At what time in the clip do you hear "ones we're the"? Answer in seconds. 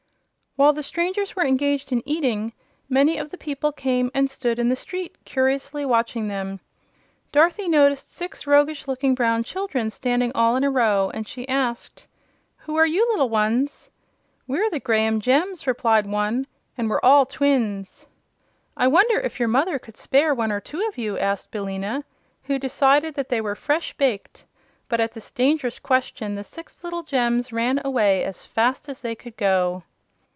13.29-14.81